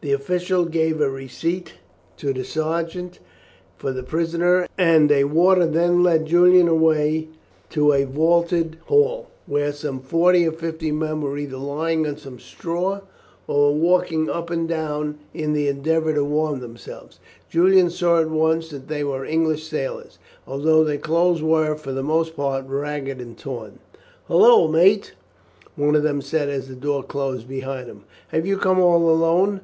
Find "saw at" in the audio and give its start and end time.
17.90-18.30